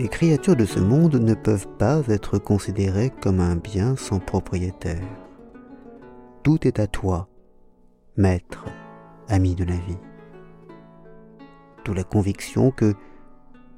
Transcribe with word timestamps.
Les 0.00 0.08
créatures 0.08 0.56
de 0.56 0.64
ce 0.64 0.78
monde 0.78 1.16
ne 1.16 1.34
peuvent 1.34 1.68
pas 1.78 2.00
être 2.08 2.38
considérées 2.38 3.10
comme 3.20 3.40
un 3.40 3.56
bien 3.56 3.96
sans 3.96 4.18
propriétaire. 4.18 5.06
Tout 6.42 6.66
est 6.66 6.80
à 6.80 6.86
toi, 6.86 7.28
maître, 8.16 8.64
ami 9.28 9.54
de 9.54 9.64
la 9.64 9.76
vie. 9.76 9.98
D'où 11.84 11.92
la 11.92 12.04
conviction 12.04 12.70
que 12.70 12.94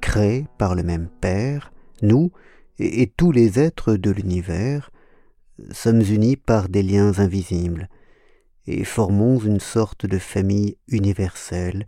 créés 0.03 0.45
par 0.57 0.75
le 0.75 0.83
même 0.83 1.07
Père, 1.21 1.71
nous 2.01 2.33
et, 2.77 3.07
tous 3.07 3.31
les 3.31 3.57
êtres 3.57 3.95
de 3.95 4.11
l'univers 4.11 4.91
sommes 5.71 6.01
unis 6.01 6.35
par 6.35 6.67
des 6.67 6.83
liens 6.83 7.19
invisibles 7.19 7.87
et 8.67 8.83
formons 8.83 9.39
une 9.39 9.61
sorte 9.61 10.05
de 10.05 10.19
famille 10.19 10.75
universelle 10.89 11.87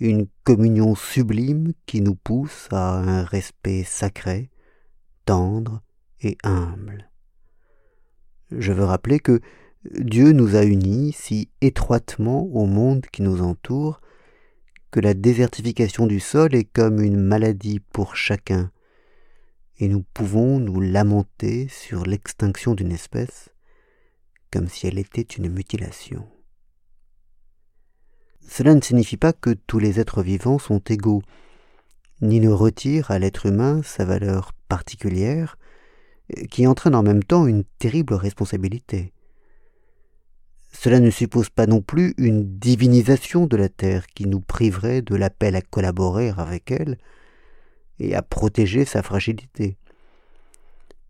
une 0.00 0.26
communion 0.44 0.94
sublime 0.94 1.72
qui 1.86 2.02
nous 2.02 2.14
pousse 2.14 2.68
à 2.72 2.98
un 2.98 3.22
respect 3.22 3.84
sacré, 3.84 4.50
tendre 5.24 5.82
et 6.22 6.36
humble. 6.42 7.10
Je 8.50 8.72
veux 8.72 8.84
rappeler 8.84 9.18
que 9.18 9.40
Dieu 9.90 10.32
nous 10.32 10.56
a 10.56 10.64
unis 10.64 11.12
si 11.12 11.48
étroitement 11.62 12.42
au 12.52 12.66
monde 12.66 13.06
qui 13.12 13.22
nous 13.22 13.42
entoure 13.42 14.00
que 14.90 15.00
la 15.00 15.14
désertification 15.14 16.06
du 16.06 16.20
sol 16.20 16.54
est 16.54 16.64
comme 16.64 17.00
une 17.00 17.20
maladie 17.20 17.80
pour 17.80 18.16
chacun, 18.16 18.70
et 19.78 19.88
nous 19.88 20.02
pouvons 20.14 20.58
nous 20.58 20.80
lamenter 20.80 21.68
sur 21.68 22.04
l'extinction 22.04 22.74
d'une 22.74 22.92
espèce 22.92 23.50
comme 24.50 24.68
si 24.68 24.86
elle 24.86 24.98
était 24.98 25.22
une 25.22 25.48
mutilation. 25.48 26.26
Cela 28.46 28.74
ne 28.74 28.80
signifie 28.80 29.16
pas 29.16 29.32
que 29.32 29.50
tous 29.50 29.78
les 29.78 30.00
êtres 30.00 30.22
vivants 30.22 30.58
sont 30.58 30.80
égaux, 30.80 31.22
ni 32.20 32.40
ne 32.40 32.50
retire 32.50 33.10
à 33.10 33.18
l'être 33.18 33.46
humain 33.46 33.82
sa 33.84 34.04
valeur 34.04 34.52
particulière, 34.68 35.56
qui 36.50 36.66
entraîne 36.66 36.94
en 36.94 37.02
même 37.02 37.22
temps 37.22 37.46
une 37.46 37.64
terrible 37.78 38.14
responsabilité. 38.14 39.12
Cela 40.72 41.00
ne 41.00 41.10
suppose 41.10 41.50
pas 41.50 41.66
non 41.66 41.82
plus 41.82 42.14
une 42.16 42.58
divinisation 42.58 43.46
de 43.46 43.56
la 43.56 43.68
Terre 43.68 44.06
qui 44.06 44.26
nous 44.26 44.40
priverait 44.40 45.02
de 45.02 45.16
l'appel 45.16 45.56
à 45.56 45.60
collaborer 45.60 46.32
avec 46.36 46.70
elle 46.70 46.96
et 47.98 48.14
à 48.14 48.22
protéger 48.22 48.84
sa 48.84 49.02
fragilité. 49.02 49.76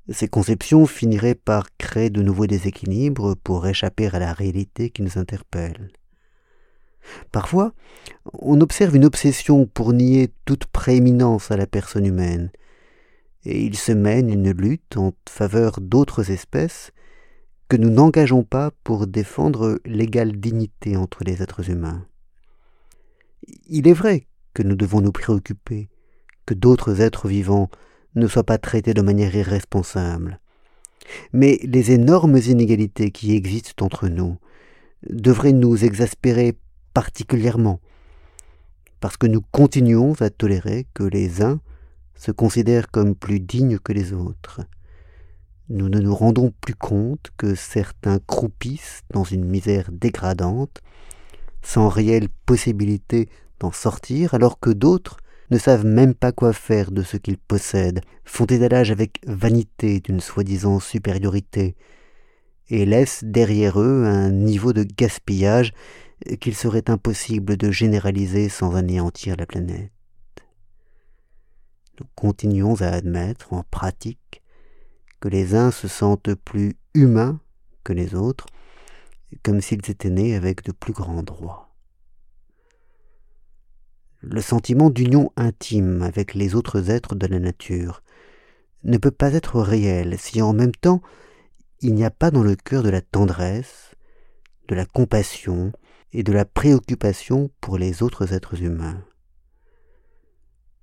Ces 0.09 0.29
conceptions 0.29 0.87
finiraient 0.87 1.37
par 1.37 1.69
créer 1.77 2.11
de 2.11 2.23
nouveaux 2.23 2.47
déséquilibres 2.47 3.37
pour 3.37 3.67
échapper 3.67 4.09
à 4.09 4.19
la 4.19 4.33
réalité 4.33 4.91
qui 4.91 5.03
nous 5.03 5.19
interpelle. 5.19 5.91
Parfois, 7.31 7.73
on 8.33 8.61
observe 8.61 8.97
une 8.97 9.05
obsession 9.05 9.67
pour 9.67 9.93
nier 9.93 10.33
toute 10.47 10.67
prééminence 10.67 11.51
à 11.51 11.57
la 11.57 11.67
personne 11.67 12.07
humaine, 12.07 12.51
et 13.45 13.63
il 13.63 13.77
se 13.77 13.93
mène 13.93 14.31
une 14.31 14.51
lutte 14.51 14.97
en 14.97 15.13
faveur 15.29 15.81
d'autres 15.81 16.31
espèces 16.31 16.93
que 17.71 17.77
nous 17.77 17.91
n'engageons 17.91 18.43
pas 18.43 18.73
pour 18.83 19.07
défendre 19.07 19.81
l'égale 19.85 20.33
dignité 20.33 20.97
entre 20.97 21.23
les 21.23 21.41
êtres 21.41 21.71
humains. 21.71 22.05
Il 23.69 23.87
est 23.87 23.93
vrai 23.93 24.27
que 24.55 24.65
nous 24.65 24.75
devons 24.75 25.01
nous 25.01 25.13
préoccuper 25.13 25.89
que 26.47 26.55
d'autres 26.55 27.01
êtres 27.01 27.29
vivants 27.29 27.71
ne 28.17 28.27
soient 28.27 28.43
pas 28.43 28.59
traités 28.59 28.93
de 28.93 29.03
manière 29.03 29.37
irresponsable. 29.37 30.41
Mais 31.33 31.61
les 31.63 31.93
énormes 31.93 32.39
inégalités 32.39 33.13
qui 33.13 33.37
existent 33.37 33.87
entre 33.87 34.09
nous 34.09 34.37
devraient 35.09 35.53
nous 35.53 35.85
exaspérer 35.85 36.59
particulièrement, 36.93 37.79
parce 38.99 39.17
que 39.17 39.29
nous 39.29 39.43
continuons 39.53 40.15
à 40.19 40.29
tolérer 40.29 40.89
que 40.93 41.05
les 41.05 41.41
uns 41.41 41.61
se 42.17 42.33
considèrent 42.33 42.91
comme 42.91 43.15
plus 43.15 43.39
dignes 43.39 43.79
que 43.79 43.93
les 43.93 44.13
autres. 44.13 44.63
Nous 45.71 45.89
ne 45.89 46.01
nous 46.01 46.17
rendons 46.17 46.53
plus 46.61 46.75
compte 46.75 47.31
que 47.37 47.55
certains 47.55 48.19
croupissent 48.19 49.03
dans 49.13 49.23
une 49.23 49.45
misère 49.45 49.89
dégradante, 49.93 50.81
sans 51.63 51.89
réelle 51.89 52.29
possibilité 52.45 53.29
d'en 53.61 53.71
sortir, 53.71 54.35
alors 54.35 54.59
que 54.59 54.71
d'autres 54.71 55.19
ne 55.53 55.59
savent 55.59 55.87
même 55.87 56.15
pas 56.15 56.33
quoi 56.33 56.53
faire 56.53 56.91
de 56.91 57.05
ce 57.05 57.17
qu'ils 57.17 57.39
possèdent, 57.39 58.01
font 58.25 58.47
étalage 58.47 58.91
avec 58.91 59.21
vanité 59.29 60.01
d'une 60.01 60.19
soi-disant 60.19 60.81
supériorité, 60.81 61.77
et 62.69 62.85
laissent 62.85 63.23
derrière 63.23 63.81
eux 63.81 64.07
un 64.07 64.31
niveau 64.31 64.73
de 64.73 64.83
gaspillage 64.83 65.73
qu'il 66.41 66.57
serait 66.57 66.91
impossible 66.91 67.57
de 67.57 67.71
généraliser 67.71 68.49
sans 68.49 68.75
anéantir 68.75 69.37
la 69.37 69.47
planète. 69.47 69.93
Nous 72.01 72.07
continuons 72.17 72.75
à 72.81 72.89
admettre 72.89 73.53
en 73.53 73.63
pratique 73.71 74.40
que 75.21 75.29
les 75.29 75.55
uns 75.55 75.71
se 75.71 75.89
sentent 75.89 76.35
plus 76.35 76.75
humains 76.95 77.41
que 77.85 77.93
les 77.93 78.15
autres, 78.15 78.47
comme 79.43 79.61
s'ils 79.61 79.91
étaient 79.91 80.11
nés 80.11 80.35
avec 80.35 80.65
de 80.65 80.73
plus 80.73 80.93
grands 80.93 81.23
droits. 81.23 81.73
Le 84.23 84.41
sentiment 84.41 84.91
d'union 84.91 85.33
intime 85.37 86.03
avec 86.03 86.35
les 86.35 86.55
autres 86.55 86.91
êtres 86.91 87.15
de 87.15 87.27
la 87.27 87.39
nature 87.39 88.03
ne 88.85 88.99
peut 88.99 89.11
pas 89.11 89.33
être 89.35 89.61
réel 89.61 90.19
si 90.19 90.43
en 90.43 90.53
même 90.53 90.75
temps 90.75 91.01
il 91.81 91.95
n'y 91.95 92.05
a 92.05 92.11
pas 92.11 92.31
dans 92.31 92.43
le 92.43 92.57
cœur 92.57 92.83
de 92.83 92.91
la 92.91 93.01
tendresse, 93.01 93.95
de 94.69 94.75
la 94.75 94.85
compassion, 94.85 95.73
et 96.13 96.23
de 96.23 96.33
la 96.33 96.45
préoccupation 96.45 97.51
pour 97.61 97.79
les 97.79 98.03
autres 98.03 98.33
êtres 98.33 98.63
humains. 98.63 99.03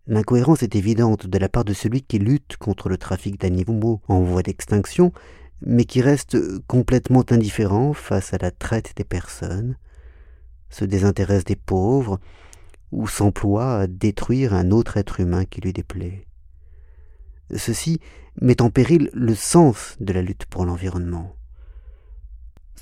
L'incohérence 0.07 0.63
est 0.63 0.75
évidente 0.75 1.28
de 1.28 1.38
la 1.38 1.50
part 1.50 1.66
de 1.66 1.73
celui 1.73 2.01
qui 2.01 2.18
lutte 2.18 2.56
contre 2.57 2.88
le 2.88 2.97
trafic 2.97 3.40
d'animaux 3.40 4.01
en 4.07 4.22
voie 4.22 4.41
d'extinction, 4.41 5.12
mais 5.62 5.84
qui 5.84 6.01
reste 6.01 6.38
complètement 6.68 7.25
indifférent 7.29 7.91
face 7.91 8.34
à 8.34 8.38
la 8.38 8.51
traite 8.51 8.94
des 8.96 9.03
personnes, 9.03 9.75
se 10.69 10.85
désintéresse 10.85 11.44
des 11.44 11.57
pauvres, 11.57 12.19
ou 12.94 13.07
s'emploie 13.07 13.79
à 13.79 13.88
détruire 13.88 14.53
un 14.53 14.72
autre 14.72 14.96
être 14.96 15.19
humain 15.19 15.44
qui 15.44 15.59
lui 15.59 15.73
déplaît. 15.73 16.25
Ceci 17.53 18.00
met 18.40 18.62
en 18.62 18.69
péril 18.69 19.09
le 19.13 19.35
sens 19.35 19.97
de 20.00 20.13
la 20.13 20.22
lutte 20.22 20.46
pour 20.46 20.66
l'environnement. 20.66 21.35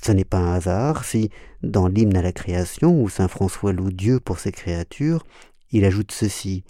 Ce 0.00 0.12
n'est 0.12 0.24
pas 0.24 0.38
un 0.38 0.54
hasard 0.54 1.04
si, 1.04 1.30
dans 1.64 1.88
l'hymne 1.88 2.16
à 2.16 2.22
la 2.22 2.32
création, 2.32 3.02
où 3.02 3.08
saint 3.08 3.26
François 3.26 3.72
loue 3.72 3.90
Dieu 3.90 4.20
pour 4.20 4.38
ses 4.38 4.52
créatures, 4.52 5.26
il 5.72 5.84
ajoute 5.84 6.12
ceci. 6.12 6.62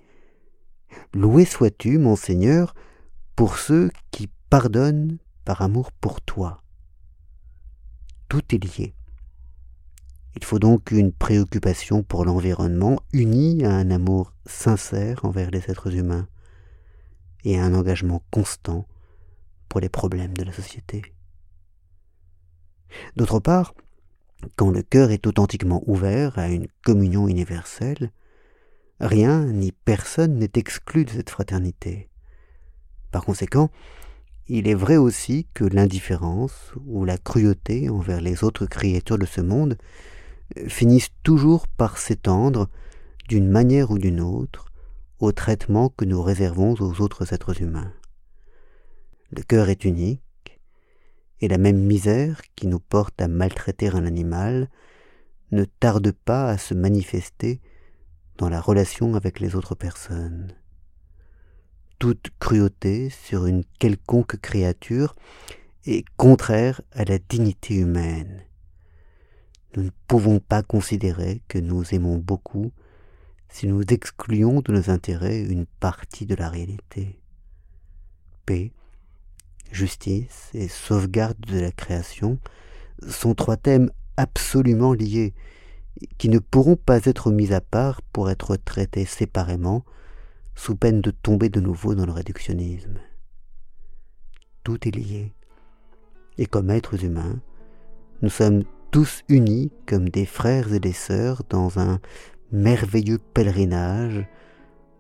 Loué 1.15 1.45
sois-tu, 1.45 1.99
mon 1.99 2.17
Seigneur, 2.17 2.75
pour 3.35 3.59
ceux 3.59 3.91
qui 4.11 4.29
pardonnent 4.51 5.19
par 5.45 5.63
amour 5.63 5.93
pour 5.93 6.21
toi. 6.21 6.63
Tout 8.29 8.43
est 8.55 8.63
lié. 8.63 8.95
Il 10.37 10.45
faut 10.45 10.59
donc 10.59 10.91
une 10.91 11.13
préoccupation 11.13 12.03
pour 12.03 12.25
l'environnement 12.25 13.01
unie 13.13 13.65
à 13.65 13.73
un 13.73 13.91
amour 13.91 14.33
sincère 14.45 15.25
envers 15.25 15.51
les 15.51 15.71
êtres 15.71 15.95
humains 15.95 16.29
et 17.45 17.59
à 17.59 17.65
un 17.65 17.75
engagement 17.75 18.23
constant 18.31 18.87
pour 19.69 19.81
les 19.81 19.89
problèmes 19.89 20.37
de 20.37 20.45
la 20.45 20.53
société. 20.53 21.15
D'autre 23.17 23.41
part, 23.41 23.75
quand 24.57 24.71
le 24.71 24.83
cœur 24.83 25.11
est 25.11 25.27
authentiquement 25.27 25.83
ouvert 25.87 26.39
à 26.39 26.49
une 26.49 26.67
communion 26.85 27.29
universelle, 27.29 28.11
rien 29.01 29.45
ni 29.47 29.73
personne 29.73 30.39
n'est 30.39 30.51
exclu 30.55 31.05
de 31.05 31.11
cette 31.11 31.31
fraternité. 31.31 32.09
Par 33.11 33.25
conséquent, 33.25 33.71
il 34.49 34.69
est 34.69 34.75
vrai 34.75 34.97
aussi 34.97 35.47
que 35.55 35.65
l'indifférence 35.65 36.73
ou 36.87 37.05
la 37.05 37.19
cruauté 37.19 37.89
envers 37.89 38.21
les 38.21 38.45
autres 38.45 38.67
créatures 38.67 39.19
de 39.19 39.27
ce 39.27 39.41
monde 39.41 39.77
finissent 40.69 41.11
toujours 41.23 41.67
par 41.67 41.99
s'étendre, 41.99 42.69
d'une 43.29 43.49
manière 43.49 43.91
ou 43.91 43.99
d'une 43.99 44.21
autre, 44.21 44.67
au 45.19 45.33
traitement 45.33 45.89
que 45.89 46.05
nous 46.05 46.23
réservons 46.23 46.75
aux 46.75 47.01
autres 47.01 47.33
êtres 47.33 47.61
humains. 47.61 47.93
Le 49.31 49.43
cœur 49.43 49.69
est 49.69 49.85
unique, 49.85 50.61
et 51.41 51.49
la 51.49 51.59
même 51.59 51.81
misère 51.81 52.41
qui 52.55 52.67
nous 52.67 52.79
porte 52.79 53.21
à 53.21 53.29
maltraiter 53.29 53.89
un 53.89 54.07
animal 54.07 54.71
ne 55.51 55.65
tarde 55.65 56.13
pas 56.13 56.49
à 56.49 56.59
se 56.59 56.75
manifester 56.75 57.61
dans 58.39 58.49
la 58.49 58.61
relation 58.61 59.15
avec 59.15 59.41
les 59.41 59.55
autres 59.55 59.75
personnes. 59.75 60.53
Toute 61.99 62.31
cruauté 62.39 63.11
sur 63.11 63.47
une 63.47 63.65
quelconque 63.79 64.41
créature 64.41 65.15
est 65.87 66.05
contraire 66.17 66.81
à 66.93 67.05
la 67.05 67.19
dignité 67.19 67.75
humaine. 67.75 68.43
Nous 69.75 69.85
ne 69.85 69.91
pouvons 70.09 70.41
pas 70.41 70.63
considérer 70.63 71.43
que 71.49 71.59
nous 71.59 71.95
aimons 71.95 72.19
beaucoup 72.19 72.73
si 73.49 73.67
nous 73.67 73.83
excluons 73.83 74.61
de 74.61 74.73
nos 74.73 74.91
intérêts 74.91 75.41
une 75.41 75.67
partie 75.67 76.27
de 76.27 76.35
la 76.35 76.51
réalité. 76.51 77.21
Paix, 78.45 78.73
justice 79.73 80.51
et 80.55 80.69
sauvegarde 80.69 81.41
de 81.41 81.61
la 81.61 81.73
création 81.73 82.39
sont 83.09 83.35
trois 83.35 83.57
thèmes 83.57 83.91
absolument 84.17 84.93
liés, 84.93 85.35
qui 86.19 86.29
ne 86.29 86.39
pourront 86.39 86.77
pas 86.77 87.05
être 87.05 87.31
mis 87.31 87.53
à 87.53 87.61
part 87.61 88.03
pour 88.03 88.31
être 88.31 88.57
traités 88.57 89.05
séparément 89.05 89.85
sous 90.55 90.77
peine 90.77 91.01
de 91.01 91.11
tomber 91.11 91.49
de 91.49 91.61
nouveau 91.61 91.95
dans 91.95 92.07
le 92.07 92.13
réductionnisme. 92.13 92.99
Tout 94.65 94.89
est 94.89 94.95
lié, 94.95 95.33
et 96.39 96.47
comme 96.47 96.71
êtres 96.71 97.05
humains, 97.05 97.41
nous 98.23 98.31
sommes 98.31 98.65
tous 98.91 99.23
unis 99.29 99.71
comme 99.87 100.09
des 100.09 100.27
frères 100.27 100.73
et 100.73 100.81
des 100.81 100.93
sœurs 100.93 101.43
dans 101.49 101.79
un 101.79 102.01
merveilleux 102.51 103.19
pèlerinage, 103.19 104.27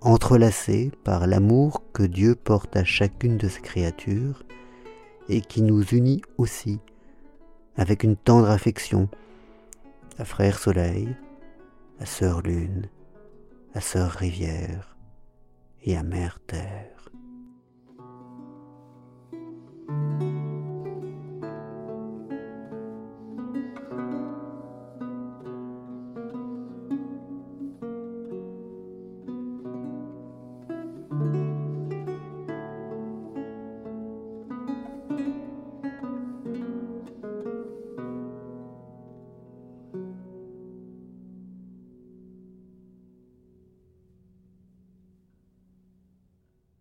entrelacés 0.00 0.92
par 1.04 1.26
l'amour 1.26 1.82
que 1.92 2.02
Dieu 2.02 2.34
porte 2.34 2.76
à 2.76 2.84
chacune 2.84 3.38
de 3.38 3.48
ses 3.48 3.62
créatures, 3.62 4.44
et 5.28 5.40
qui 5.40 5.62
nous 5.62 5.82
unit 5.82 6.22
aussi 6.38 6.78
avec 7.76 8.04
une 8.04 8.16
tendre 8.16 8.50
affection 8.50 9.08
à 10.18 10.24
frère 10.24 10.58
soleil, 10.58 11.14
à 12.00 12.06
sœur 12.06 12.42
lune, 12.42 12.88
à 13.74 13.80
sœur 13.80 14.10
rivière 14.10 14.96
et 15.82 15.96
à 15.96 16.02
mère 16.02 16.40
terre. 16.46 16.95